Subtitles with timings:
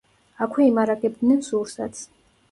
[0.45, 2.01] აქვე იმარაგებდნენ სურსათს.